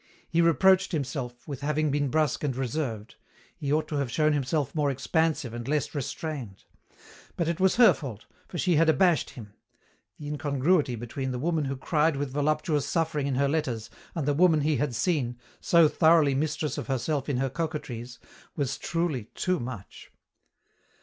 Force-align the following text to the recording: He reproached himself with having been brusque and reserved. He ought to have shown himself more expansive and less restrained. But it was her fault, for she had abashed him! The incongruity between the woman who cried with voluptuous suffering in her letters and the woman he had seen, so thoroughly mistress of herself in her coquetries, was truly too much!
He 0.27 0.41
reproached 0.41 0.93
himself 0.93 1.47
with 1.47 1.61
having 1.61 1.91
been 1.91 2.07
brusque 2.09 2.43
and 2.43 2.55
reserved. 2.55 3.17
He 3.55 3.71
ought 3.71 3.87
to 3.89 3.97
have 3.97 4.09
shown 4.09 4.33
himself 4.33 4.73
more 4.73 4.89
expansive 4.89 5.53
and 5.53 5.67
less 5.67 5.93
restrained. 5.93 6.63
But 7.35 7.47
it 7.47 7.59
was 7.59 7.75
her 7.75 7.93
fault, 7.93 8.25
for 8.47 8.57
she 8.57 8.77
had 8.77 8.89
abashed 8.89 9.29
him! 9.29 9.53
The 10.17 10.25
incongruity 10.27 10.95
between 10.95 11.29
the 11.29 11.37
woman 11.37 11.65
who 11.65 11.77
cried 11.77 12.15
with 12.15 12.31
voluptuous 12.33 12.87
suffering 12.87 13.27
in 13.27 13.35
her 13.35 13.47
letters 13.47 13.91
and 14.15 14.27
the 14.27 14.33
woman 14.33 14.61
he 14.61 14.77
had 14.77 14.95
seen, 14.95 15.37
so 15.59 15.87
thoroughly 15.87 16.33
mistress 16.33 16.79
of 16.79 16.87
herself 16.87 17.29
in 17.29 17.37
her 17.37 17.51
coquetries, 17.51 18.17
was 18.55 18.79
truly 18.79 19.25
too 19.35 19.59
much! 19.59 20.11